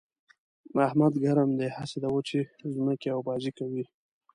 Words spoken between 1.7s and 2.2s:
هسې د